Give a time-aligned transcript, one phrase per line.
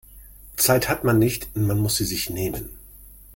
[0.55, 2.69] Zeit hat man nicht, man muss sie sich nehmen.